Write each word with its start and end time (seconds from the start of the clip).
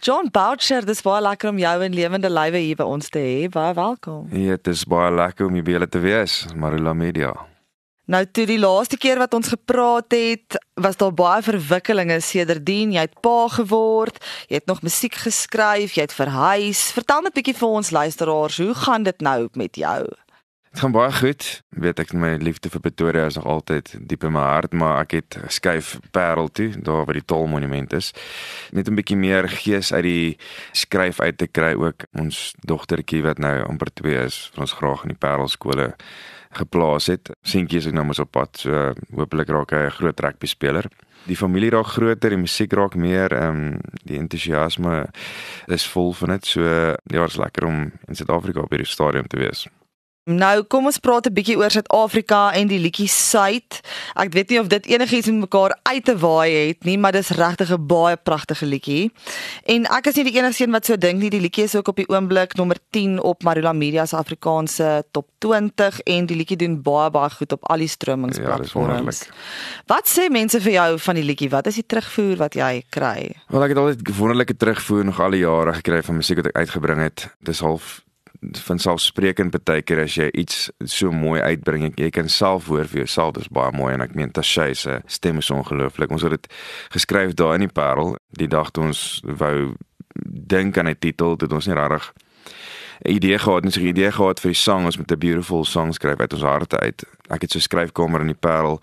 John 0.00 0.30
Boucher, 0.32 0.86
dis 0.88 1.02
baie 1.04 1.20
lekker 1.20 1.50
om 1.50 1.58
jou 1.60 1.74
in 1.84 1.92
lewende 1.92 2.30
lywe 2.32 2.62
hier 2.64 2.76
by 2.78 2.86
ons 2.88 3.10
te 3.12 3.20
hê. 3.20 3.48
Baie 3.52 3.74
welkom. 3.76 4.30
Ja, 4.32 4.56
dit 4.56 4.70
is 4.72 4.86
baie 4.88 5.10
lekker 5.12 5.44
om 5.44 5.58
hier 5.58 5.66
by 5.66 5.74
julle 5.74 5.88
te 5.92 6.00
wees, 6.00 6.36
Marula 6.56 6.94
Media. 6.96 7.34
Nou 8.10 8.22
toe 8.24 8.46
die 8.48 8.56
laaste 8.58 8.96
keer 8.96 9.20
wat 9.20 9.36
ons 9.36 9.52
gepraat 9.52 10.16
het, 10.16 10.56
was 10.80 10.96
daar 10.96 11.12
baie 11.12 11.44
verwikkelinge 11.44 12.16
sedertdien. 12.24 12.94
Jy 12.96 13.04
het 13.10 13.20
pa 13.20 13.44
geword, 13.52 14.16
jy 14.48 14.62
het 14.62 14.72
nog 14.72 14.80
musiek 14.82 15.20
geskryf, 15.20 15.92
jy 15.98 16.08
het 16.08 16.16
verhuis. 16.16 16.80
Vertel 16.96 17.20
net 17.28 17.36
'n 17.36 17.36
bietjie 17.36 17.58
vir 17.60 17.68
ons 17.68 17.92
luisteraars, 17.92 18.56
hoe 18.56 18.74
gaan 18.74 19.02
dit 19.04 19.20
nou 19.20 19.48
met 19.52 19.76
jou? 19.76 20.08
Dit 20.70 20.80
gaan 20.80 20.92
baie 20.94 21.12
goed. 21.12 21.44
Weet 21.82 21.98
ek 21.98 22.12
my 22.14 22.36
liefde 22.38 22.70
vir 22.70 22.80
Pretoria 22.84 23.24
is 23.26 23.34
nog 23.34 23.46
altyd 23.50 23.88
diep 24.06 24.22
in 24.28 24.36
my 24.36 24.42
hart, 24.52 24.74
maar 24.78 25.00
ek 25.02 25.16
het 25.16 25.38
skuif 25.50 25.96
Parel 26.14 26.46
toe, 26.54 26.68
daar 26.78 27.08
waar 27.08 27.18
die 27.18 27.26
tolmonument 27.26 27.92
is. 27.98 28.12
Net 28.70 28.86
'n 28.86 28.94
bietjie 28.94 29.16
meer 29.18 29.48
gees 29.50 29.90
uit 29.92 30.02
die 30.06 30.38
skryf 30.72 31.18
uit 31.20 31.38
te 31.38 31.46
kry 31.46 31.74
ook. 31.74 32.06
Ons 32.14 32.54
dogtertjie 32.62 33.22
wat 33.22 33.38
nou 33.38 33.66
amper 33.66 33.90
2 33.94 34.14
is, 34.24 34.50
vir 34.54 34.60
ons 34.60 34.72
graag 34.72 35.02
in 35.02 35.08
die 35.08 35.18
Parel 35.18 35.48
skole 35.48 35.94
geplaas 36.52 37.06
het. 37.06 37.30
Seentjie 37.42 37.78
is 37.78 37.86
ek 37.86 37.94
nou 37.94 38.04
mos 38.04 38.18
op 38.18 38.30
pad, 38.30 38.56
so 38.56 38.94
hopelik 39.10 39.48
raak 39.48 39.70
hy 39.70 39.86
'n 39.86 39.90
groot 39.90 40.20
rugby 40.20 40.46
speler. 40.46 40.86
Die 41.26 41.36
familie 41.36 41.70
raak 41.70 41.86
groter, 41.86 42.30
die 42.30 42.38
musiek 42.38 42.72
raak 42.72 42.94
meer, 42.94 43.32
ehm 43.32 43.74
um, 43.74 43.80
die 44.04 44.18
entoesiasme 44.18 45.10
is 45.66 45.86
vol 45.86 46.12
van 46.12 46.28
dit. 46.28 46.46
So 46.46 46.62
ja, 46.62 46.96
dit 47.04 47.28
is 47.28 47.36
lekker 47.36 47.66
om 47.66 47.92
in 48.08 48.14
Suid-Afrika 48.14 48.60
op 48.60 48.70
hierdie 48.70 48.86
stadium 48.86 49.26
te 49.26 49.36
wees. 49.36 49.68
Nou 50.28 50.62
kom 50.68 50.84
ons 50.84 50.98
praat 51.00 51.26
'n 51.26 51.32
bietjie 51.32 51.56
oor 51.56 51.70
Suid-Afrika 51.70 52.52
en 52.52 52.68
die 52.68 52.78
liedjie 52.78 53.08
Suid. 53.08 53.80
Ek 54.14 54.32
weet 54.32 54.50
nie 54.50 54.60
of 54.60 54.66
dit 54.66 54.86
enigiets 54.86 55.26
met 55.26 55.48
mekaar 55.48 55.78
uit 55.82 56.04
te 56.04 56.16
waai 56.18 56.68
het 56.68 56.84
nie, 56.84 56.98
maar 56.98 57.12
dis 57.12 57.30
regtig 57.30 57.72
'n 57.72 57.86
baie 57.86 58.16
pragtige 58.16 58.66
liedjie. 58.66 59.10
En 59.64 59.86
ek 59.86 60.06
is 60.06 60.14
nie 60.14 60.24
die 60.24 60.36
enigste 60.38 60.64
een 60.64 60.72
wat 60.72 60.86
so 60.86 60.96
dink 60.96 61.20
nie. 61.20 61.30
Die 61.30 61.40
liedjie 61.40 61.64
is 61.64 61.74
ook 61.74 61.88
op 61.88 61.96
die 61.96 62.08
oomblik 62.08 62.54
nommer 62.54 62.76
10 62.90 63.22
op 63.22 63.42
Marula 63.42 63.72
Media 63.72 64.06
se 64.06 64.16
Afrikaanse 64.16 65.04
top 65.10 65.26
20 65.38 66.00
en 66.00 66.26
die 66.26 66.36
liedjie 66.36 66.56
doen 66.56 66.82
baie 66.82 67.10
baie 67.10 67.30
goed 67.30 67.52
op 67.52 67.64
al 67.70 67.78
die 67.78 67.88
stromingsplatforms. 67.88 69.18
Ja, 69.24 69.32
wat 69.86 70.08
sê 70.08 70.30
mense 70.30 70.60
vir 70.60 70.72
jou 70.72 70.98
van 70.98 71.14
die 71.14 71.24
liedjie? 71.24 71.50
Wat 71.50 71.66
is 71.66 71.74
die 71.74 71.86
terugvoer 71.86 72.36
wat 72.36 72.54
jy 72.54 72.84
kry? 72.90 73.32
Wel 73.48 73.62
ek 73.62 73.68
het 73.68 73.78
altyd 73.78 74.16
wonderlike 74.16 74.56
terugvoer 74.56 75.04
nog 75.04 75.20
al 75.20 75.30
die 75.30 75.40
jare 75.40 75.72
gekry 75.72 76.02
van 76.02 76.16
musiek 76.16 76.36
wat 76.36 76.46
ek 76.46 76.56
uitgebring 76.56 77.00
het. 77.00 77.34
Dis 77.40 77.60
half 77.60 78.02
van 78.40 78.78
selfsprekend 78.78 79.56
baie 79.64 79.82
keer 79.82 80.00
as 80.04 80.16
jy 80.16 80.30
iets 80.32 80.70
so 80.88 81.12
mooi 81.12 81.40
uitbring 81.40 81.84
jy, 81.84 81.92
jy 82.06 82.10
kan 82.14 82.28
self 82.28 82.70
hoor 82.72 82.88
vir 82.88 83.04
jouself 83.04 83.34
dis 83.36 83.50
baie 83.52 83.72
mooi 83.76 83.92
en 83.94 84.00
ek 84.00 84.16
meen 84.16 84.32
Tashay 84.32 84.74
se 84.74 85.00
stem 85.06 85.38
is 85.38 85.50
ongelooflik. 85.50 86.10
Ons 86.10 86.24
het 86.24 86.36
dit 86.38 86.48
geskryf 86.96 87.36
daar 87.36 87.58
in 87.58 87.66
die 87.66 87.72
Parel 87.72 88.16
die 88.40 88.48
dag 88.48 88.72
toe 88.72 88.88
ons 88.88 89.20
wou 89.24 89.76
dink 90.24 90.78
aan 90.78 90.88
'n 90.88 90.98
titel 90.98 91.36
dit 91.36 91.52
ons 91.52 91.66
nie 91.66 91.76
regtig 91.76 92.12
'n 93.04 93.12
idee 93.12 93.38
gehad 93.38 93.64
en 93.64 93.70
'n 93.70 93.86
idee 93.86 94.12
gehad 94.12 94.40
vir 94.40 94.50
die 94.50 94.60
sang. 94.60 94.84
Ons 94.84 94.96
met 94.96 95.12
'n 95.12 95.18
beautiful 95.18 95.64
song 95.64 95.92
skryf 95.92 96.20
uit 96.20 96.32
ons 96.32 96.42
harte 96.42 96.78
uit. 96.78 97.04
Ek 97.28 97.42
het 97.42 97.50
so 97.50 97.58
skryfkamer 97.58 98.20
in 98.20 98.26
die 98.26 98.40
Parel 98.40 98.80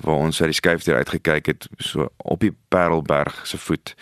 waar 0.00 0.16
ons 0.16 0.40
uit 0.40 0.50
die 0.50 0.60
skuifdeur 0.60 0.96
uitgekyk 0.96 1.46
het 1.46 1.68
so 1.76 2.08
op 2.16 2.40
die 2.40 2.56
Parelberg 2.68 3.46
se 3.46 3.58
voet 3.58 3.94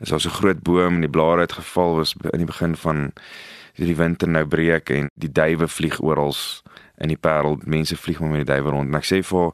is 0.00 0.08
daar 0.08 0.20
so 0.20 0.28
'n 0.28 0.40
groot 0.40 0.62
boom 0.62 0.94
en 0.94 1.00
die 1.00 1.10
blare 1.10 1.40
het 1.40 1.52
geval 1.52 1.94
was 1.94 2.14
in 2.30 2.38
die 2.38 2.46
begin 2.46 2.76
van 2.76 3.12
die 3.88 3.96
winter 3.96 4.28
nou 4.28 4.44
breek 4.46 4.90
en 4.90 5.08
die 5.14 5.32
duwe 5.32 5.68
vlieg 5.68 6.00
oral 6.00 6.34
in 7.00 7.08
die 7.08 7.16
Parel. 7.16 7.58
Mense 7.64 7.96
vlieg 7.96 8.20
maar 8.20 8.34
met 8.34 8.46
die 8.46 8.54
duwe 8.54 8.70
rond. 8.70 8.88
En 8.88 8.98
ek 8.98 9.06
sê 9.08 9.20
vir 9.24 9.52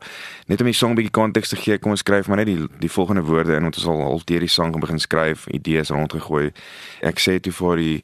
net 0.50 0.62
om 0.62 0.70
die 0.70 0.76
song 0.76 0.96
bietjie 0.98 1.14
konteks 1.14 1.52
te 1.52 1.60
gee, 1.60 1.78
kom 1.78 1.94
ons 1.94 2.02
skryf 2.02 2.28
maar 2.28 2.42
net 2.42 2.50
die 2.50 2.66
die 2.82 2.90
volgende 2.90 3.22
woorde 3.26 3.54
in 3.54 3.68
want 3.68 3.78
ons 3.78 3.86
al 3.90 4.02
half 4.02 4.26
deur 4.26 4.42
die 4.42 4.50
sang 4.50 4.74
begin 4.80 4.98
skryf, 5.02 5.46
idees 5.54 5.94
rondgegooi. 5.94 6.50
Ek 7.06 7.22
sê 7.22 7.38
toe 7.40 7.54
vir 7.54 7.82
die 7.82 7.96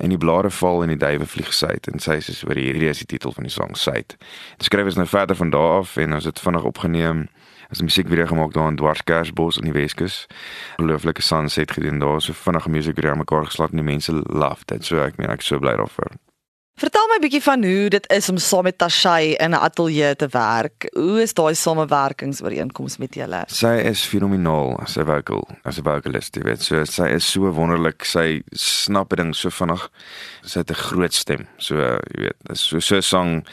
en 0.00 0.08
die 0.08 0.18
blare 0.18 0.48
val 0.50 0.80
en 0.82 0.94
die 0.94 1.00
duwe 1.00 1.26
vlieg 1.28 1.52
suid 1.52 1.88
en 1.92 2.00
sy 2.00 2.16
sê 2.24 2.32
oor 2.48 2.56
hierdie 2.56 2.88
is 2.88 3.02
die 3.02 3.10
titel 3.10 3.34
van 3.36 3.44
die 3.44 3.52
song 3.52 3.76
suid. 3.76 4.16
Dit 4.56 4.70
skryf 4.70 4.88
ons 4.92 5.00
nou 5.00 5.08
verder 5.08 5.36
van 5.36 5.52
daar 5.52 5.82
af 5.82 5.98
en 6.00 6.16
ons 6.16 6.28
het 6.28 6.40
vinnig 6.40 6.64
opgeneem 6.64 7.26
as 7.70 7.80
'n 7.80 7.84
musiekvideo 7.84 8.26
gemaak 8.26 8.52
daar 8.52 8.68
in 8.68 8.76
Dwarskersbos 8.76 9.56
in 9.56 9.64
die 9.64 9.72
Weskus. 9.72 10.26
Ongelooflike 10.76 11.22
sunset 11.22 11.72
gedoen 11.72 11.98
daar, 11.98 12.20
so 12.20 12.32
vinnige 12.32 12.70
musiekvideo 12.70 13.14
mekaar 13.14 13.44
geslaap 13.44 13.70
en 13.70 13.76
die 13.76 13.84
mense 13.84 14.12
love 14.12 14.64
dit. 14.64 14.84
So 14.84 14.96
ek 14.96 15.16
meen 15.16 15.30
ek 15.30 15.40
is 15.40 15.46
so 15.46 15.58
bly 15.58 15.76
daarvoor. 15.76 16.10
Vertel 16.80 17.08
my 17.08 17.16
'n 17.16 17.20
bietjie 17.20 17.42
van 17.42 17.64
hoe 17.64 17.88
dit 17.88 18.06
is 18.10 18.28
om 18.28 18.36
saam 18.36 18.62
met 18.62 18.78
Tashay 18.78 19.34
in 19.36 19.50
'n 19.50 19.54
ateljee 19.54 20.16
te 20.16 20.28
werk. 20.30 20.88
Hoe 20.92 21.22
is 21.22 21.34
daai 21.34 21.54
samewerkingsooreenkoms 21.54 22.96
met 22.96 23.14
julle? 23.14 23.42
Sy 23.46 23.74
is 23.84 24.04
fenomenaal 24.04 24.80
as 24.80 24.96
'n 24.96 25.04
vocal, 25.04 25.48
as 25.62 25.78
'n 25.78 25.82
vocalist, 25.82 26.34
jy 26.34 26.42
weet. 26.42 26.62
So 26.62 26.84
sy 26.84 27.06
is 27.06 27.30
so 27.30 27.52
wonderlik. 27.52 28.04
Sy 28.04 28.42
snap 28.52 29.16
ding 29.16 29.34
so 29.34 29.50
vinnig. 29.50 29.90
Sy 30.42 30.58
het 30.58 30.70
'n 30.70 30.74
groot 30.74 31.14
stem. 31.14 31.46
So 31.58 31.76
jy 31.76 32.22
weet, 32.22 32.58
so 32.58 32.80
so 32.80 32.96
'n 32.96 33.02
song 33.02 33.46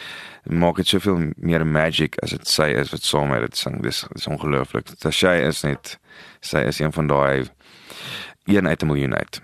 maak 0.43 0.75
dit 0.75 0.87
soveel 0.87 1.31
meer 1.37 1.65
magic 1.67 2.15
as 2.23 2.29
dit 2.29 2.47
sy 2.47 2.71
is 2.71 2.91
wat 2.91 3.03
saam 3.03 3.29
met 3.29 3.41
dit 3.41 3.57
sing. 3.57 3.81
Dis 3.81 4.05
is 4.15 4.27
ongelooflik. 4.27 4.85
Tashay 4.99 5.47
is 5.47 5.63
net 5.63 5.97
sy 6.39 6.59
is 6.59 6.79
een 6.79 6.93
van 6.93 7.07
daai 7.07 7.49
een 8.45 8.67
uit 8.67 8.81
'n 8.81 8.85
miljoen 8.85 9.15
uit. 9.15 9.41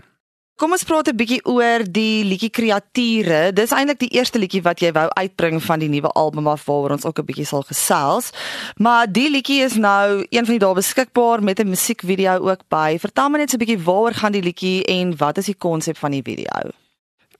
Kom 0.53 0.69
ons 0.75 0.83
praat 0.85 1.07
'n 1.09 1.17
bietjie 1.17 1.41
oor 1.49 1.81
die 1.81 2.21
liedjie 2.23 2.51
Kreature. 2.53 3.51
Dis 3.53 3.71
eintlik 3.73 3.99
die 3.99 4.13
eerste 4.13 4.37
liedjie 4.37 4.61
wat 4.61 4.81
jy 4.81 4.91
wou 4.93 5.07
uitbring 5.17 5.57
van 5.57 5.79
die 5.79 5.89
nuwe 5.89 6.11
album 6.13 6.47
af 6.47 6.65
waaroor 6.65 6.91
ons 6.91 7.05
ook 7.05 7.19
'n 7.19 7.25
bietjie 7.25 7.45
sal 7.45 7.63
gesels. 7.63 8.29
Maar 8.77 9.11
die 9.11 9.31
liedjie 9.31 9.63
is 9.63 9.73
nou 9.73 10.25
een 10.29 10.45
van 10.45 10.53
die 10.53 10.59
dae 10.59 10.73
beskikbaar 10.73 11.41
met 11.41 11.59
'n 11.59 11.69
musiekvideo 11.69 12.49
ook 12.49 12.61
by. 12.69 12.99
Vertel 12.99 13.29
my 13.29 13.37
net 13.39 13.49
so 13.49 13.57
'n 13.57 13.65
bietjie 13.65 13.83
waaroor 13.83 14.13
gaan 14.13 14.31
die 14.31 14.43
liedjie 14.43 14.85
en 14.85 15.17
wat 15.17 15.37
is 15.37 15.45
die 15.45 15.57
konsep 15.57 15.97
van 15.97 16.11
die 16.11 16.21
video? 16.21 16.82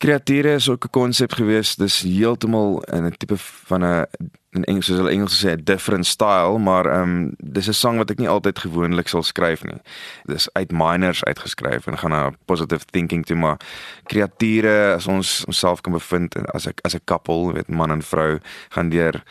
Kreature 0.04 0.54
is 0.54 0.70
ook 0.70 0.84
'n 0.86 0.90
konsep 0.90 1.32
gewees. 1.32 1.76
Dis 1.76 2.02
heeltemal 2.02 2.82
in 2.82 3.06
'n 3.06 3.18
tipe 3.18 3.38
van 3.38 3.84
'n 3.84 4.06
in 4.52 4.64
Engels 4.64 4.86
soos 4.86 4.98
hulle 4.98 5.10
Engels 5.10 5.46
sê 5.46 5.56
different 5.64 6.06
style, 6.06 6.60
maar 6.60 6.86
ehm 6.86 7.02
um, 7.02 7.34
dis 7.38 7.68
'n 7.68 7.74
sang 7.74 7.98
wat 7.98 8.10
ek 8.10 8.18
nie 8.18 8.30
altyd 8.30 8.60
gewoonlik 8.60 9.08
sal 9.08 9.24
skryf 9.24 9.64
nie. 9.64 9.82
Dis 10.26 10.50
uit 10.54 10.72
minors 10.72 11.24
uitgeskryf 11.24 11.88
en 11.88 11.98
gaan 11.98 12.10
na 12.10 12.32
positive 12.46 12.86
thinking 12.92 13.26
toe 13.26 13.36
maar 13.36 13.58
kreature 14.04 14.94
as 14.94 15.08
ons 15.08 15.46
onsself 15.46 15.82
kan 15.82 15.94
bevind 15.94 16.36
as 16.54 16.68
ek 16.68 16.80
as 16.84 16.96
'n 16.96 17.02
koppel, 17.06 17.54
weet 17.54 17.68
man 17.68 17.92
en 17.92 18.02
vrou 18.02 18.40
gaan 18.70 18.90
deur 18.90 19.24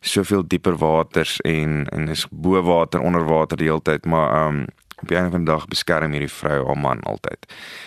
soveel 0.00 0.46
dieper 0.46 0.76
waters 0.76 1.40
en 1.40 1.86
en 1.88 2.08
is 2.08 2.26
bo 2.30 2.62
water 2.62 3.00
onder 3.00 3.24
water 3.24 3.56
die 3.56 3.66
hele 3.66 3.82
tyd, 3.82 4.06
maar 4.06 4.30
ehm 4.34 4.58
um, 4.58 4.66
op 5.00 5.08
die 5.08 5.16
einde 5.16 5.30
van 5.30 5.44
die 5.44 5.52
dag 5.52 5.66
beskerm 5.68 6.12
hierdie 6.12 6.32
vrou 6.32 6.66
haar 6.66 6.78
man 6.78 7.02
altyd. 7.08 7.46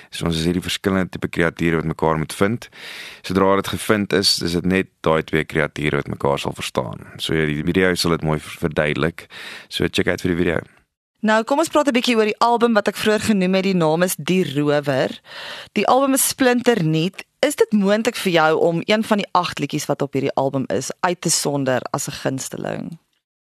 So 0.09 0.25
ons 0.25 0.37
is 0.39 0.45
hierdie 0.49 0.63
verskillende 0.65 1.09
tipe 1.09 1.27
kreature 1.27 1.81
wat 1.81 1.89
mekaar 1.89 2.17
moet 2.17 2.33
vind. 2.33 2.69
Sodra 3.21 3.55
dit 3.55 3.67
gevind 3.67 4.13
is, 4.13 4.37
is 4.41 4.57
dit 4.59 4.65
net 4.65 4.91
daai 5.05 5.23
twee 5.23 5.43
kreature 5.43 6.01
wat 6.01 6.07
mekaar 6.07 6.39
sal 6.39 6.55
verstaan. 6.57 7.07
So 7.17 7.35
ja, 7.37 7.45
die 7.49 7.63
video 7.63 7.93
sal 7.95 8.17
dit 8.17 8.23
mooi 8.23 8.39
verduidelik. 8.39 9.27
So 9.69 9.87
check 9.87 10.07
uit 10.07 10.21
vir 10.21 10.35
die 10.35 10.41
video. 10.43 10.63
Nou, 11.23 11.43
kom 11.47 11.61
ons 11.63 11.69
praat 11.71 11.87
'n 11.87 11.95
bietjie 11.95 12.17
oor 12.17 12.27
die 12.27 12.39
album 12.43 12.73
wat 12.73 12.87
ek 12.87 12.99
vroeër 12.99 13.21
genoem 13.31 13.53
het. 13.53 13.63
Die 13.63 13.75
naam 13.75 14.01
is 14.03 14.15
Die 14.15 14.43
Rower. 14.43 15.21
Die 15.71 15.87
album 15.87 16.13
is 16.13 16.27
splinter 16.27 16.83
nuut. 16.83 17.23
Is 17.39 17.55
dit 17.55 17.71
moontlik 17.71 18.15
vir 18.15 18.31
jou 18.31 18.59
om 18.59 18.81
een 18.85 19.03
van 19.03 19.17
die 19.17 19.27
8 19.31 19.59
liedjies 19.59 19.85
wat 19.85 20.01
op 20.01 20.13
hierdie 20.13 20.33
album 20.35 20.65
is 20.67 20.91
uit 20.99 21.21
te 21.21 21.29
sonder 21.29 21.81
as 21.91 22.07
'n 22.07 22.11
gunsteling? 22.11 22.99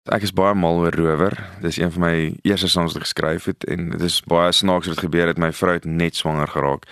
Ek 0.07 0.23
is 0.23 0.31
baie 0.31 0.55
mal 0.55 0.77
oor 0.79 0.95
Rower. 0.95 1.35
Dis 1.59 1.77
een 1.77 1.91
van 1.91 2.01
my 2.01 2.13
eerste 2.47 2.69
songs 2.71 2.93
wat 2.95 3.01
ek 3.01 3.07
geskryf 3.09 3.49
het 3.51 3.65
en 3.67 3.89
dit 3.91 4.05
is 4.07 4.21
baie 4.23 4.53
snaaks 4.55 4.87
wat 4.87 5.01
gebeur 5.03 5.27
het. 5.27 5.41
My 5.41 5.51
vrou 5.51 5.73
het 5.75 5.83
net 5.83 6.15
swanger 6.15 6.47
geraak 6.47 6.87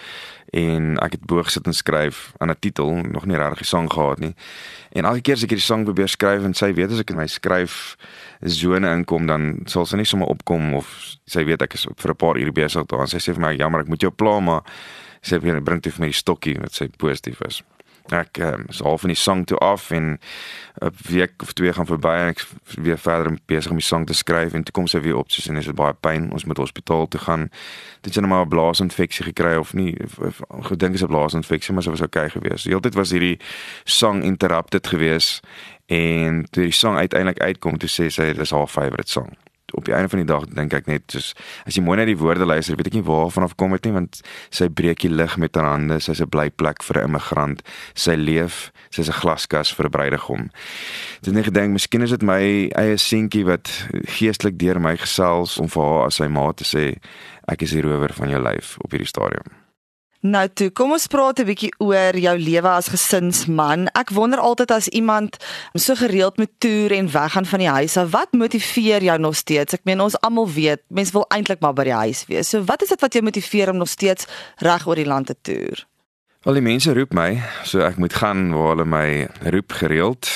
en 0.51 0.97
ek 1.03 1.15
het 1.15 1.23
bo 1.27 1.39
gesit 1.43 1.65
en 1.67 1.75
skryf 1.75 2.33
aan 2.43 2.51
'n 2.51 2.59
titel, 2.59 2.91
nog 3.07 3.25
nie 3.25 3.37
regtig 3.37 3.63
die 3.63 3.67
sang 3.67 3.87
gehad 3.91 4.19
nie. 4.19 4.35
En 4.91 5.05
elke 5.05 5.21
keer 5.21 5.35
as 5.35 5.43
ek 5.43 5.49
hierdie 5.49 5.65
sang 5.65 5.83
probeer 5.83 6.07
skryf 6.07 6.43
en 6.43 6.53
sy 6.53 6.73
weet 6.73 6.91
as 6.91 6.99
ek 6.99 7.09
in 7.09 7.17
my 7.17 7.27
skryf 7.27 7.95
sone 8.43 8.87
inkom 8.87 9.27
dan 9.27 9.59
sal 9.65 9.85
sy 9.85 9.95
nie 9.95 10.05
sommer 10.05 10.27
opkom 10.27 10.73
of 10.73 11.15
sy 11.25 11.43
weet 11.43 11.61
ek 11.61 11.73
is 11.73 11.87
vir 11.97 12.11
'n 12.11 12.15
paar 12.15 12.37
ure 12.37 12.51
besig 12.51 12.85
daar. 12.85 13.07
Sy 13.07 13.17
sê 13.17 13.33
vir 13.33 13.41
my 13.41 13.55
jammer, 13.55 13.81
ek 13.81 13.87
moet 13.87 14.01
jou 14.01 14.11
pla 14.11 14.39
maar 14.39 14.63
sy 15.21 15.39
bring 15.39 15.81
dit 15.81 15.93
vir 15.93 16.05
my 16.05 16.11
stokkie 16.11 16.59
wat 16.59 16.73
sy 16.73 16.87
positief 16.97 17.41
is 17.41 17.63
ek 18.13 18.37
um, 18.37 18.65
is 18.69 18.79
half 18.79 19.03
in 19.03 19.11
die 19.13 19.19
sang 19.19 19.45
toe 19.45 19.57
af 19.57 19.91
en 19.91 20.19
'n 20.81 20.91
week 21.09 21.41
of 21.41 21.53
twee 21.53 21.73
gaan 21.73 21.85
verby 21.85 22.13
en 22.13 22.27
ek 22.27 22.45
weer 22.77 22.97
verder 22.97 23.37
besig 23.45 23.71
om 23.71 23.77
die 23.77 23.85
sang 23.85 24.05
te 24.05 24.13
skryf 24.13 24.53
en 24.53 24.63
toe 24.63 24.73
kom 24.73 24.87
sy 24.87 24.99
weer 24.99 25.17
op 25.17 25.31
soos 25.31 25.47
en 25.47 25.55
is 25.55 25.65
dit 25.65 25.75
baie 25.75 25.93
pyn 25.93 26.31
ons 26.31 26.45
moet 26.45 26.57
hospitaal 26.57 27.07
toe 27.07 27.19
gaan. 27.19 27.49
Dit 28.01 28.13
het 28.15 28.23
net 28.23 28.29
maar 28.29 28.45
'n 28.45 28.49
blaasinfeksie 28.49 29.25
gekry 29.25 29.55
of 29.55 29.73
nie 29.73 29.97
gedink 30.61 30.93
is 30.93 31.03
'n 31.03 31.07
blaasinfeksie 31.07 31.73
maar 31.73 31.83
sy 31.83 31.89
was 31.89 32.01
okay 32.01 32.29
geweest. 32.29 32.63
Die 32.63 32.71
hele 32.71 32.81
tyd 32.81 32.95
was 32.95 33.11
hierdie 33.11 33.39
sang 33.83 34.23
interrupted 34.23 34.87
geweest 34.87 35.41
en 35.85 36.45
toe 36.49 36.63
die 36.63 36.71
sang 36.71 36.97
uiteindelik 36.97 37.39
uitkom 37.39 37.77
toe 37.77 37.89
sê 37.89 38.09
sy 38.09 38.33
dis 38.33 38.51
haar 38.51 38.67
favourite 38.67 39.11
sang 39.11 39.37
op 39.73 39.85
die 39.85 39.93
einde 39.93 40.09
van 40.09 40.19
die 40.19 40.27
dag 40.27 40.45
dink 40.47 40.73
ek 40.73 40.87
net 40.87 41.11
soos 41.11 41.33
as 41.65 41.75
jy 41.75 41.83
mooi 41.83 41.97
na 41.99 42.05
die 42.07 42.17
woorde 42.17 42.45
luister, 42.47 42.77
weet 42.79 42.87
ek 42.91 42.97
nie 42.99 43.05
waarvan 43.07 43.43
af 43.43 43.55
kom 43.59 43.75
dit 43.75 43.89
nie 43.89 43.95
want 43.97 44.21
sy 44.49 44.69
breek 44.69 45.03
die 45.03 45.11
lig 45.11 45.37
met 45.37 45.55
haar 45.59 45.73
hande, 45.73 45.99
sy's 45.99 46.21
'n 46.21 46.29
blyplek 46.29 46.83
vir 46.83 47.01
'n 47.01 47.07
immigrant. 47.09 47.61
Sy 47.93 48.15
leef, 48.15 48.71
sy's 48.89 49.09
'n 49.09 49.19
glaskas 49.19 49.73
vir 49.73 49.85
'n 49.85 49.91
bruidegom. 49.91 50.49
Dit 51.21 51.33
net 51.33 51.45
gedink, 51.45 51.73
miskien 51.73 52.01
is 52.01 52.11
dit 52.11 52.21
my 52.21 52.69
eie 52.75 52.97
seentjie 52.97 53.45
wat 53.45 53.67
geestelik 54.05 54.57
deur 54.57 54.79
my 54.79 54.95
gesels 54.95 55.57
om 55.59 55.67
vir 55.67 55.83
haar 55.83 56.05
as 56.07 56.15
sy 56.15 56.27
ma 56.27 56.51
te 56.51 56.63
sê 56.63 56.95
ek 57.47 57.61
is 57.61 57.71
die 57.71 57.81
rower 57.81 58.13
van 58.13 58.29
jou 58.29 58.41
lyf 58.41 58.77
op 58.79 58.91
hierdie 58.91 59.07
stadium. 59.07 59.66
Nou 60.25 60.47
toe, 60.49 60.71
kom 60.73 60.91
ons 60.95 61.05
praat 61.07 61.39
'n 61.39 61.45
bietjie 61.45 61.71
oor 61.77 62.17
jou 62.17 62.37
lewe 62.37 62.67
as 62.67 62.87
gesinsman. 62.89 63.87
Ek 63.93 64.09
wonder 64.09 64.39
altyd 64.39 64.71
as 64.71 64.87
iemand 64.87 65.37
so 65.75 65.95
gereeld 65.95 66.37
met 66.37 66.49
toer 66.57 66.91
en 66.91 67.11
weggaan 67.11 67.45
van 67.45 67.59
die 67.59 67.69
huis, 67.69 67.95
wat 67.95 68.31
motiveer 68.31 69.03
jou 69.03 69.19
nog 69.19 69.35
steeds? 69.35 69.73
Ek 69.73 69.83
meen 69.83 70.01
ons 70.01 70.19
almal 70.21 70.49
weet, 70.49 70.81
mense 70.89 71.11
wil 71.11 71.25
eintlik 71.29 71.59
maar 71.59 71.73
by 71.73 71.83
die 71.83 71.93
huis 71.93 72.25
wees. 72.25 72.49
So 72.49 72.63
wat 72.63 72.81
is 72.81 72.89
dit 72.89 73.01
wat 73.01 73.13
jou 73.13 73.23
motiveer 73.23 73.69
om 73.69 73.77
nog 73.77 73.89
steeds 73.89 74.25
reg 74.57 74.87
oor 74.87 74.95
die 74.95 75.05
land 75.05 75.27
te 75.27 75.35
toer? 75.41 75.85
Al 76.47 76.55
die 76.55 76.63
mense 76.63 76.93
roep 76.95 77.11
my, 77.11 77.41
so 77.67 77.81
ek 77.83 77.97
moet 77.99 78.13
gaan 78.21 78.53
waar 78.55 78.69
hulle 78.69 78.85
my 78.87 79.07
roep 79.51 79.73
gereeld. 79.81 80.29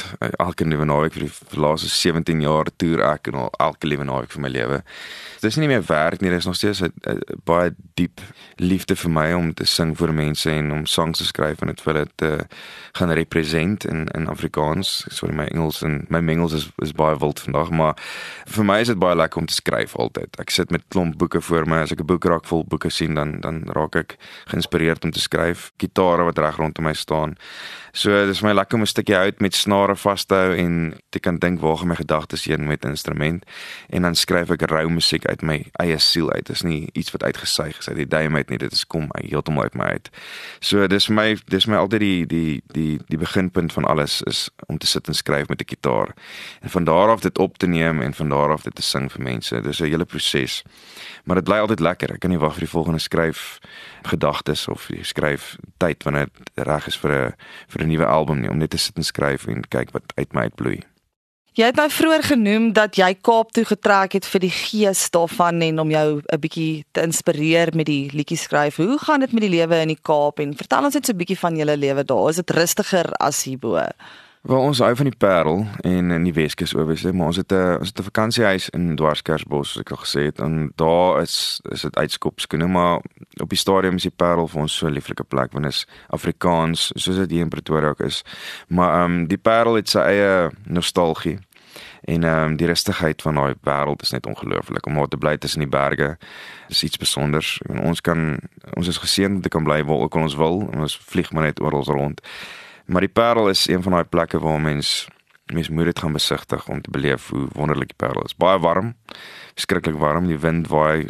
Elke 0.44 0.66
nuwe 0.68 0.84
naweek 0.84 1.16
vir 1.16 1.24
die 1.24 1.62
laaste 1.64 1.88
17 1.88 2.42
jaar 2.44 2.68
toer 2.76 3.06
ek 3.14 3.30
en 3.32 3.38
al 3.46 3.54
elke 3.64 3.88
liewe 3.88 4.04
naweek 4.10 4.36
vir 4.36 4.44
my 4.44 4.52
lewe 4.52 4.82
dis 5.42 5.58
nie 5.58 5.70
meer 5.70 5.82
werk 5.88 6.22
nie, 6.22 6.30
dis 6.30 6.46
nog 6.46 6.56
steeds 6.56 6.82
'n 6.82 6.94
baie 7.46 7.74
diep 7.96 8.22
liefde 8.56 8.96
vir 8.96 9.12
my 9.12 9.34
om 9.34 9.54
te 9.54 9.66
sing 9.66 9.98
vir 9.98 10.14
mense 10.14 10.52
en 10.52 10.72
om 10.72 10.86
songs 10.86 11.18
te 11.18 11.26
skryf 11.26 11.62
en 11.62 11.68
dit 11.68 11.82
vir 11.82 11.94
hulle 11.94 12.08
te 12.16 12.48
gaan 12.92 13.12
represent 13.12 13.86
in 13.86 14.08
in 14.08 14.28
Afrikaans. 14.28 15.06
Sorry 15.10 15.34
my 15.34 15.46
Engels 15.46 15.82
en 15.82 16.06
my 16.10 16.20
Engels 16.20 16.54
is 16.54 16.70
is 16.82 16.92
baie 16.92 17.18
wild 17.18 17.40
vandag, 17.40 17.70
maar 17.70 17.96
vir 18.46 18.66
my 18.66 18.80
is 18.80 18.88
dit 18.88 19.00
baie 19.00 19.16
lekker 19.16 19.40
om 19.40 19.46
te 19.46 19.54
skryf 19.54 19.96
altyd. 19.96 20.40
Ek 20.40 20.50
sit 20.50 20.72
met 20.72 20.84
klomp 20.88 21.18
boeke 21.18 21.42
voor 21.42 21.68
my. 21.68 21.82
As 21.82 21.92
ek 21.92 22.00
'n 22.00 22.06
boek 22.06 22.26
raak 22.26 22.46
vol 22.46 22.66
boeke 22.66 22.90
sien, 22.90 23.16
dan 23.16 23.40
dan 23.40 23.64
raak 23.66 23.96
ek 23.96 24.18
geïnspireerd 24.46 25.04
om 25.04 25.12
te 25.12 25.20
skryf. 25.20 25.72
Gitare 26.02 26.24
wat 26.24 26.38
reg 26.38 26.56
rondom 26.58 26.84
my 26.84 26.94
staan. 26.94 27.36
So 27.94 28.26
dis 28.26 28.40
my 28.42 28.54
lekker 28.54 28.78
om 28.78 28.82
'n 28.82 28.88
stukkie 28.88 29.16
hout 29.16 29.40
met 29.40 29.56
snare 29.56 29.96
vas 29.96 30.24
te 30.24 30.34
hou 30.34 30.56
en 30.56 30.96
te 31.10 31.20
kan 31.20 31.38
dink 31.38 31.60
waar 31.60 31.78
gaan 31.78 31.88
my 31.88 31.96
gedagtes 31.96 32.46
heen 32.46 32.68
met 32.68 32.86
instrument 32.86 33.46
en 33.90 34.02
dan 34.02 34.16
skryf 34.16 34.50
ek 34.50 34.62
rou 34.62 34.90
musiek 34.90 35.26
uit 35.26 35.42
my 35.42 35.66
eie 35.72 35.98
siel 35.98 36.32
uit. 36.32 36.46
Dit 36.46 36.56
is 36.56 36.62
nie 36.62 36.90
iets 36.94 37.12
wat 37.12 37.24
uitgesuig 37.24 37.78
is 37.78 37.90
uit 37.90 37.98
die 37.98 38.08
duim 38.08 38.36
uit 38.36 38.50
nie. 38.50 38.58
Dit 38.58 38.72
is 38.72 38.88
kom 38.88 39.10
heeltemal 39.12 39.64
uit 39.64 39.74
my 39.74 39.84
uit. 39.84 40.10
So 40.60 40.88
dis 40.88 41.06
vir 41.06 41.16
my 41.16 41.38
dis 41.48 41.66
my 41.66 41.76
altyd 41.76 42.00
die 42.00 42.26
die 42.26 42.62
die 42.72 43.00
die 43.08 43.18
beginpunt 43.18 43.74
van 43.74 43.84
alles 43.84 44.22
is 44.22 44.50
om 44.68 44.78
te 44.78 44.88
sit 44.88 45.08
en 45.08 45.14
skryf 45.14 45.48
met 45.48 45.62
'n 45.62 45.68
gitaar. 45.68 46.16
En 46.62 46.70
van 46.70 46.84
daar 46.84 47.10
af 47.10 47.22
dit 47.22 47.38
op 47.38 47.58
te 47.58 47.68
neem 47.68 48.02
en 48.02 48.14
van 48.14 48.30
daar 48.30 48.52
af 48.52 48.64
dit 48.64 48.76
te 48.76 48.82
sing 48.82 49.12
vir 49.12 49.22
mense. 49.22 49.62
Dis 49.62 49.80
'n 49.80 49.84
hele 49.84 50.06
proses. 50.06 50.64
Maar 51.24 51.36
dit 51.36 51.44
bly 51.44 51.58
altyd 51.58 51.80
lekker. 51.80 52.14
Ek 52.14 52.20
kan 52.20 52.30
nie 52.30 52.40
wag 52.40 52.54
vir 52.54 52.60
die 52.60 52.70
volgende 52.70 53.00
skryf 53.00 53.60
gedagtes 54.02 54.68
of 54.68 54.90
skryf 55.02 55.56
tyd 55.78 55.91
wanneer 56.04 56.28
dit 56.34 56.66
reg 56.68 56.88
is 56.88 56.98
vir 56.98 57.12
'n 57.12 57.34
vir 57.68 57.82
'n 57.84 57.88
nuwe 57.88 58.06
album 58.06 58.40
nie 58.42 58.50
om 58.50 58.58
net 58.58 58.70
te 58.70 58.78
sit 58.78 58.98
en 58.98 59.04
skryf 59.04 59.48
en 59.48 59.68
kyk 59.68 59.92
wat 59.92 60.04
uit 60.16 60.34
my 60.34 60.42
uitbloei. 60.42 60.82
Jy 61.52 61.66
het 61.68 61.76
nou 61.76 61.90
vroeër 61.92 62.24
genoem 62.24 62.70
dat 62.72 62.96
jy 62.96 63.10
Kaap 63.28 63.50
toe 63.52 63.66
getrek 63.68 64.14
het 64.14 64.26
vir 64.26 64.40
die 64.40 64.54
gees 64.56 65.10
daarvan 65.12 65.62
en 65.62 65.80
om 65.80 65.90
jou 65.92 66.22
'n 66.24 66.40
bietjie 66.40 66.86
te 66.94 67.02
inspireer 67.02 67.76
met 67.76 67.86
die 67.86 68.10
liedjie 68.14 68.38
skryf. 68.38 68.76
Hoe 68.76 68.98
gaan 68.98 69.20
dit 69.20 69.34
met 69.34 69.42
die 69.42 69.50
lewe 69.50 69.82
in 69.82 69.88
die 69.88 70.00
Kaap 70.02 70.40
en 70.40 70.56
vertel 70.56 70.84
ons 70.84 70.94
net 70.94 71.06
so 71.06 71.12
'n 71.12 71.18
bietjie 71.18 71.40
van 71.40 71.56
julle 71.58 71.78
lewe 71.78 72.04
daar. 72.06 72.30
Is 72.30 72.36
dit 72.36 72.50
rustiger 72.50 73.14
as 73.20 73.44
hierbo? 73.44 73.84
Waar 74.42 74.58
ons 74.58 74.80
hou 74.82 74.96
van 74.96 75.06
die 75.06 75.18
Parel 75.18 75.66
en 75.86 76.12
in 76.12 76.24
die 76.26 76.34
Weskus 76.34 76.74
obviously, 76.74 77.12
maar 77.14 77.28
ons 77.30 77.38
het 77.38 77.52
'n 77.54 77.78
ons 77.78 77.88
het 77.88 78.00
'n 78.00 78.04
vakansiehuis 78.04 78.70
in 78.70 78.96
Dwarskersbos, 78.96 79.72
soos 79.72 79.82
ek 79.82 79.92
al 79.92 79.98
gesê 79.98 80.22
het, 80.26 80.40
en 80.40 80.72
daar 80.76 81.22
is 81.22 81.62
is 81.70 81.82
dit 81.82 81.96
uitskopskoene, 81.96 82.68
maar 82.68 83.02
op 83.42 83.50
die 83.50 83.58
stadium 83.58 83.96
is 83.96 84.02
die 84.02 84.16
Parel 84.16 84.48
vir 84.48 84.62
ons 84.62 84.78
so 84.78 84.88
'n 84.88 84.94
lieflike 84.94 85.24
plek 85.24 85.52
want 85.52 85.64
dit 85.64 85.74
is 85.74 85.88
Afrikaans, 86.08 86.92
soos 86.96 87.16
dit 87.16 87.32
hier 87.32 87.42
in 87.42 87.50
Pretoria 87.50 87.90
ook 87.90 88.00
is. 88.00 88.24
Maar 88.68 89.04
ehm 89.04 89.12
um, 89.12 89.28
die 89.28 89.38
Parel 89.38 89.74
het 89.74 89.90
sy 89.90 90.00
eie 90.00 90.52
nostalgie 90.64 91.40
en 92.02 92.24
ehm 92.24 92.44
um, 92.44 92.56
die 92.56 92.68
rustigheid 92.68 93.22
van 93.22 93.36
daai 93.36 93.54
wêreld 93.62 94.02
is 94.02 94.12
net 94.12 94.26
ongelooflik 94.26 94.86
om 94.86 94.94
daar 94.94 95.08
te 95.08 95.18
bly 95.18 95.38
tussen 95.38 95.60
die 95.60 95.70
berge. 95.70 96.18
Dis 96.68 96.84
iets 96.84 96.94
spesiaals. 96.94 97.60
Ons 97.84 98.02
kan 98.02 98.40
ons 98.74 98.88
is 98.88 98.98
geseën 98.98 99.36
dat 99.36 99.46
ek 99.46 99.52
kan 99.52 99.64
bly 99.64 99.84
waar 99.84 100.00
ook 100.00 100.16
ons 100.16 100.36
wil. 100.36 100.70
Ons 100.76 100.98
vlieg 100.98 101.32
maar 101.32 101.44
net 101.44 101.62
oral 101.62 101.84
rond. 101.84 102.22
Maar 102.86 103.02
die 103.02 103.14
Parel 103.14 103.50
is 103.50 103.68
een 103.68 103.84
van 103.84 103.92
daai 103.92 104.04
plekke 104.04 104.40
waar 104.40 104.62
mens 104.62 105.08
mens 105.52 105.70
moet 105.70 105.86
dit 105.86 106.00
gaan 106.00 106.12
besigtig 106.12 106.68
om 106.68 106.82
te 106.82 106.90
beleef 106.90 107.30
hoe 107.30 107.48
wonderlik 107.54 107.88
die 107.88 108.08
Parel 108.08 108.24
is. 108.24 108.36
Baie 108.36 108.60
warm, 108.60 108.94
skrikkelik 109.56 110.00
warm, 110.00 110.28
die 110.28 110.40
wind 110.40 110.68
waai 110.68 111.10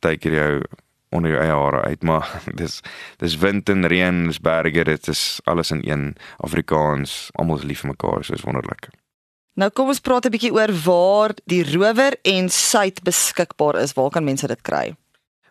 teiker 0.00 0.32
jou 0.32 0.62
onder 1.12 1.30
jou 1.30 1.42
eie 1.42 1.52
hare 1.52 1.82
uit, 1.82 2.02
maar 2.02 2.30
dis 2.60 2.80
dis 3.20 3.36
wind 3.36 3.68
en 3.68 3.86
reën, 3.86 4.26
dis 4.26 4.40
berge, 4.40 4.84
dit 4.88 5.08
is 5.08 5.40
alles 5.44 5.70
in 5.70 5.84
een 5.84 6.16
Afrikaans, 6.36 7.30
almal 7.36 7.60
is 7.60 7.68
lief 7.68 7.84
vir 7.84 7.92
mekaar, 7.92 8.24
so 8.24 8.34
is 8.34 8.46
wonderlik. 8.48 8.88
Nou 9.60 9.68
kom 9.70 9.92
ons 9.92 10.00
praat 10.00 10.24
'n 10.24 10.32
bietjie 10.32 10.54
oor 10.56 10.72
waar 10.84 11.36
die 11.44 11.64
rower 11.74 12.16
en 12.24 12.48
suid 12.48 13.02
beskikbaar 13.04 13.76
is. 13.82 13.92
Waar 13.92 14.10
kan 14.10 14.24
mense 14.24 14.46
dit 14.46 14.62
kry? 14.62 14.96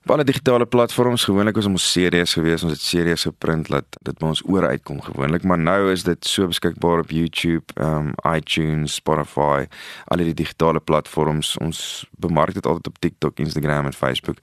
Alle 0.05 0.23
digitale 0.23 0.65
platforms 0.65 1.23
gewoonlik 1.23 1.57
is 1.57 1.67
ons 1.69 1.83
series 1.91 2.33
gewees, 2.33 2.63
ons 2.65 2.73
het 2.73 2.81
series 2.81 3.21
geprint 3.23 3.67
dat 3.69 3.85
dit 4.01 4.17
by 4.17 4.31
ons 4.31 4.41
oor 4.49 4.65
uitkom 4.67 4.97
gewoonlik, 5.05 5.45
maar 5.47 5.61
nou 5.61 5.91
is 5.91 6.03
dit 6.03 6.25
so 6.25 6.49
beskikbaar 6.49 7.03
op 7.03 7.13
YouTube, 7.13 7.71
um 7.77 8.09
iTunes, 8.25 8.97
Spotify, 8.97 9.69
al 10.09 10.23
die 10.25 10.33
digitale 10.33 10.81
platforms. 10.81 11.53
Ons 11.61 12.03
bemark 12.19 12.57
dit 12.57 12.65
altyd 12.65 12.89
op 12.89 12.99
TikTok, 12.99 13.39
Instagram 13.45 13.87
en 13.91 13.95
Facebook. 13.95 14.41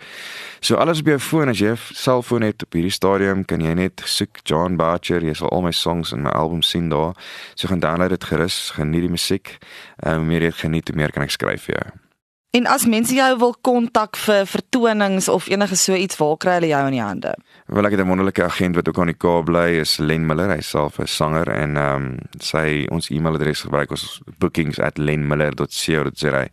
So 0.60 0.78
alles 0.78 1.02
op 1.02 1.10
jou 1.10 1.18
foon 1.18 1.50
as 1.50 1.58
jy 1.58 1.74
'n 1.74 1.78
selfoon 1.92 2.42
het 2.42 2.62
op 2.62 2.72
hierdie 2.72 2.94
stadium, 2.94 3.44
kan 3.44 3.60
jy 3.60 3.74
net 3.74 4.00
soek 4.04 4.38
John 4.44 4.76
Butcher, 4.76 5.24
jy 5.24 5.34
sal 5.34 5.50
al 5.50 5.62
my 5.62 5.72
songs 5.72 6.12
en 6.12 6.22
my 6.22 6.30
album 6.30 6.62
sien 6.62 6.88
daar. 6.88 7.14
So 7.54 7.68
gaan 7.68 7.80
download 7.80 8.10
dit 8.10 8.24
gerus, 8.24 8.70
geniet 8.70 9.00
die 9.00 9.10
musiek. 9.10 9.58
Um 10.06 10.26
meer 10.26 10.42
jy 10.42 10.52
geniet, 10.52 10.94
meer 10.94 11.10
kan 11.10 11.22
ek 11.22 11.30
skryf 11.30 11.62
vir 11.62 11.74
jou. 11.74 12.07
En 12.50 12.66
as 12.66 12.86
mense 12.88 13.12
jou 13.12 13.38
wil 13.42 13.50
kontak 13.60 14.16
vir 14.16 14.46
vertonings 14.48 15.28
of 15.28 15.50
enige 15.52 15.76
so 15.76 15.92
iets, 15.92 16.16
waar 16.16 16.38
kry 16.40 16.54
hulle 16.56 16.70
jou 16.70 16.80
in 16.88 16.94
die 16.96 17.02
hande? 17.04 17.34
Wel 17.68 17.84
ek 17.84 17.92
het 17.92 18.00
'n 18.00 18.08
wonderlike 18.08 18.44
agent 18.44 18.74
wat 18.74 18.88
ook 18.88 18.98
aan 18.98 19.12
die 19.12 19.16
Kaap 19.16 19.44
bly, 19.44 19.80
is 19.80 19.98
Len 19.98 20.26
Miller, 20.26 20.48
hy 20.48 20.60
self 20.60 20.98
'n 20.98 21.06
sanger 21.06 21.48
en 21.48 21.76
ehm 21.76 22.02
um, 22.02 22.18
sy 22.40 22.86
ons 22.90 23.10
e-mailadres 23.10 23.60
gebruik 23.60 23.90
ons 23.90 24.22
bookings@lenmiller.co.za. 24.38 26.46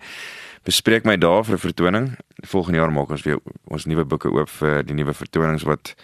Bespreek 0.63 1.06
my 1.06 1.18
daar 1.18 1.45
vir 1.45 1.56
'n 1.56 1.59
vertoning. 1.59 2.18
Volgende 2.44 2.77
jaar 2.77 2.91
maak 2.91 3.09
ons 3.09 3.24
weer 3.24 3.39
ons 3.68 3.86
nuwe 3.86 4.06
boeke 4.06 4.31
oop 4.31 4.50
vir 4.50 4.83
die 4.83 4.95
nuwe 4.95 5.13
vertonings 5.13 5.63
wat 5.63 5.95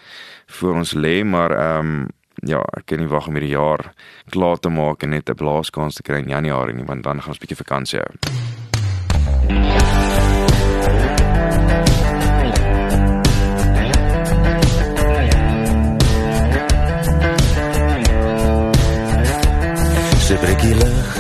voor 0.47 0.73
ons 0.73 0.93
lê, 0.93 1.25
maar 1.25 1.51
ehm 1.51 1.79
um, 1.79 2.07
ja, 2.45 2.63
ek 2.77 2.85
kan 2.85 2.97
nie 2.97 3.07
wag 3.07 3.27
om 3.27 3.33
hierdie 3.33 3.57
jaar 3.57 3.93
klaar 4.29 4.57
te 4.57 4.69
maak 4.69 5.03
en 5.03 5.09
net 5.09 5.29
'n 5.29 5.35
blaaskans 5.35 5.95
te 5.95 6.01
kry 6.01 6.17
in 6.17 6.29
Januarie 6.29 6.75
nie, 6.75 6.85
want 6.85 7.03
dan 7.03 7.19
gaan 7.19 7.27
ons 7.27 7.37
'n 7.37 7.45
bietjie 7.45 7.65
vakansie 7.65 7.99
hou. 7.99 8.11
Sy 20.31 20.37
breek 20.39 20.61
die 20.63 20.75
lig 20.79 21.15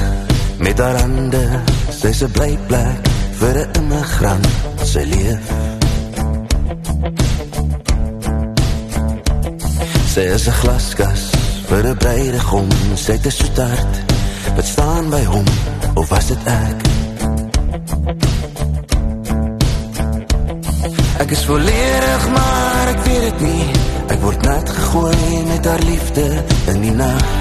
met 0.63 0.79
haar 0.79 0.95
hande 1.01 1.41
Sy 1.91 2.13
is 2.13 2.21
een 2.23 2.31
blijkplek 2.31 3.09
vir 3.41 3.57
een 3.59 3.79
immigrant 3.81 4.47
Sy 4.87 5.03
leef 5.09 5.51
Sy 10.13 10.29
is 10.37 10.47
een 10.47 10.57
glaskas 10.61 11.27
vir 11.67 11.91
een 11.91 11.99
breidegom 12.05 12.71
Sy 12.95 13.17
het 13.17 13.27
een 13.27 13.37
soetart 13.41 14.15
wat 14.55 14.71
staan 14.71 15.11
by 15.11 15.25
hom 15.27 15.51
Of 15.99 16.07
was 16.15 16.31
dit 16.31 16.51
ek? 16.55 17.00
Ek 21.21 21.31
is 21.31 21.43
volledig 21.45 22.23
maar 22.33 22.87
ek 22.89 23.03
weet 23.05 23.23
het 23.27 23.41
nie. 23.45 23.65
Ek 24.09 24.19
word 24.23 24.41
net 24.47 24.69
gegooi 24.69 25.43
met 25.51 25.65
haar 25.69 25.83
liefde 25.85 26.25
in 26.73 26.81
die 26.81 26.95
nacht. 26.97 27.39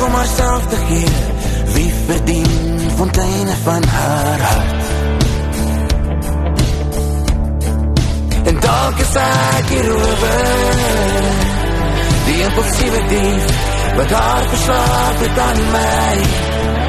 Om 0.00 0.14
haarself 0.16 0.66
te 0.66 0.76
gee. 0.88 1.08
Wie 1.74 1.90
verdien 2.06 2.78
fonteine 2.96 3.56
van 3.64 3.84
haar 3.84 4.40
hart? 4.40 4.86
En 8.48 8.60
dalk 8.60 9.02
is 9.04 9.14
ek 9.22 9.68
die 9.68 9.82
rover 9.88 11.28
Die 12.24 12.38
impulsieve 12.46 13.02
dief 13.12 13.52
Wat 13.96 14.10
haar 14.10 14.48
verslaaf 14.54 15.26
het 15.26 15.42
aan 15.48 15.60
my 15.76 16.79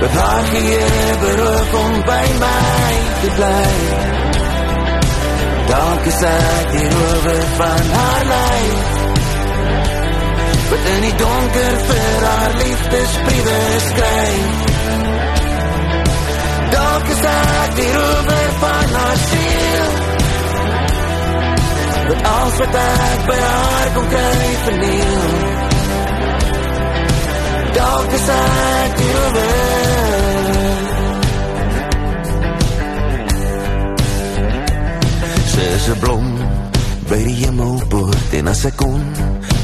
Wat 0.00 0.10
haar 0.10 0.44
gee 0.44 1.16
beroep 1.20 1.72
om 1.84 1.92
by 2.10 2.26
my 2.42 2.94
te 3.20 3.30
bly 3.36 3.70
Dalk 5.68 6.04
is 6.12 6.20
ek 6.28 6.70
die 6.72 6.88
rover 6.92 7.42
van 7.56 7.90
haar 7.96 8.24
lijf. 8.24 8.98
Wat 10.70 10.78
Wat 10.78 10.86
in 10.92 11.00
die 11.00 11.14
donker 11.22 11.76
vir 11.88 12.26
haar 12.26 12.52
liefdesbriewe 12.62 13.58
skryf 13.88 14.58
Dalk 16.76 17.06
is 17.16 17.22
ek 17.32 17.74
die 17.80 17.92
rover 17.96 18.50
van 18.64 18.98
haar 19.00 19.22
siel 19.24 19.88
Wat 22.08 22.28
als 22.34 22.60
wat 22.62 22.78
ek 22.84 23.26
by 23.32 23.40
haar 23.46 23.88
kom 23.96 24.12
kry 24.14 24.52
verniel 24.68 25.67
by 37.08 37.18
die 37.24 37.36
hemelpoort 37.42 38.34
En 38.38 38.50
as 38.52 38.64
ek 38.68 38.76
kon, 38.80 39.02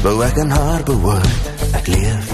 wou 0.05 0.15
ek 0.25 0.39
aan 0.43 0.53
haar 0.55 0.85
behoort. 0.87 1.49
Ek 1.79 1.91
leef. 1.93 2.33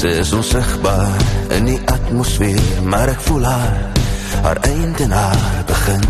Sy 0.00 0.14
is 0.22 0.32
onsigbaar 0.32 1.26
in 1.58 1.66
die 1.68 1.80
atmosfeer 1.92 2.80
Maar 2.88 3.12
ek 3.12 3.20
voel 3.26 3.44
haar, 3.44 3.76
haar 4.46 4.62
eind 4.70 5.02
en 5.04 5.12
haar 5.12 5.44
begin. 5.68 6.08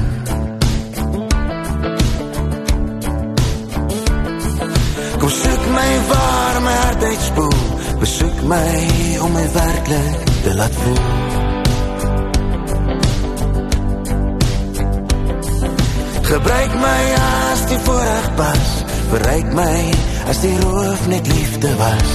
Kom 5.20 5.28
soek 5.28 5.66
my 5.74 5.90
waar 6.08 6.62
my 6.64 6.76
hart 6.80 7.02
uitspoel 7.10 7.58
Besoek 8.00 8.40
my 8.48 9.18
om 9.20 9.36
my 9.36 9.44
werkelijk 9.52 10.32
te 10.42 10.54
laat 10.54 10.80
voel 10.84 11.39
Gebruik 16.30 16.74
my 16.78 17.02
as 17.50 17.62
die 17.66 17.78
voorrecht 17.84 18.34
pas 18.36 18.68
Bereik 19.10 19.48
my 19.52 19.78
as 20.30 20.38
die 20.44 20.52
roof 20.60 21.06
net 21.10 21.26
liefde 21.26 21.70
was. 21.80 22.10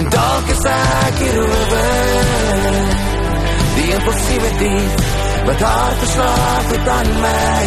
En 0.00 0.08
dalk 0.14 0.46
is 0.54 0.62
ek 0.72 1.18
die 1.18 1.32
rover 1.36 2.88
Die 3.76 3.88
impulsieve 3.98 4.52
dief 4.62 4.94
Wat 5.50 5.60
haar 5.68 5.92
verslaaf 6.00 6.70
het 6.72 6.88
aan 6.96 7.10
my. 7.26 7.66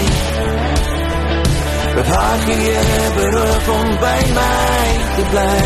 Wat 1.95 2.07
haar 2.15 2.39
gee 2.47 2.77
beroof 3.19 3.69
om 3.75 3.89
by 4.05 4.21
my 4.39 4.87
te 5.17 5.25
bly. 5.33 5.59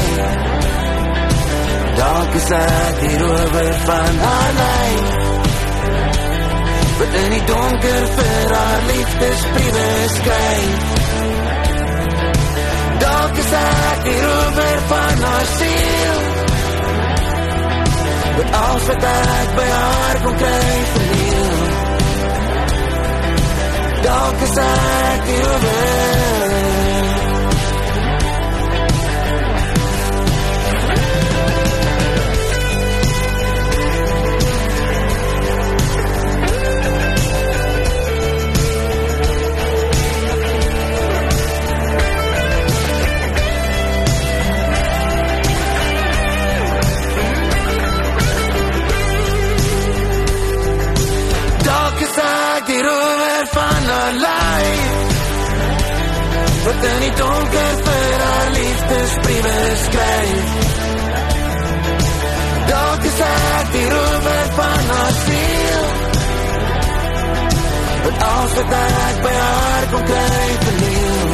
Dalk 2.01 2.35
is 2.41 2.49
ek 2.59 2.99
die 3.05 3.17
rover 3.23 3.73
van 3.85 4.25
haar 4.25 4.51
Wat 4.59 4.98
in 7.13 7.29
die 7.35 7.43
donker 7.45 8.03
vir 8.17 8.53
haar 8.55 8.81
liefdesbriewe 8.91 9.87
skryf 10.15 10.97
Dalk 13.05 13.39
is 13.43 13.53
ek 13.61 14.03
die 14.09 14.19
rover 14.25 14.83
van 14.93 15.23
haar 15.27 15.47
siel 15.55 16.19
Wat 18.39 18.53
als 18.55 18.85
wat 18.87 19.03
ek 19.11 19.55
by 19.55 19.65
haar 19.69 20.19
kon 20.23 20.35
kry 20.39 20.75
verniel. 20.93 21.49
Dalk 24.05 24.45
is 24.47 24.55
ek 24.67 25.25
die 25.27 25.41
rover 25.47 26.48
ek 52.59 52.65
die 52.67 52.81
rover 52.83 53.45
van 53.51 53.83
haar 53.89 54.13
lijf 54.13 54.87
Wat 56.65 56.83
in 56.89 56.99
die 57.03 57.13
donker 57.19 57.71
vir 57.85 58.23
haar 58.23 58.49
liefdesbriewe 58.55 59.55
skryf 59.83 60.51
Dalk 62.71 63.07
is 63.11 63.21
ek 63.29 63.71
die 63.77 63.85
rover 63.93 64.43
van 64.59 64.91
haar 64.91 65.15
siel 65.21 65.87
Wat 68.03 68.27
als 68.33 68.59
wat 68.59 68.77
ek 68.81 69.23
by 69.27 69.35
haar 69.39 69.89
kon 69.95 70.05
kry 70.11 70.45
verniel 70.67 71.33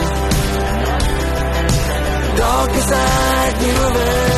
Dalk 2.42 2.82
is 2.84 2.96
ek 3.02 3.62
die 3.66 3.78
rover 3.82 4.35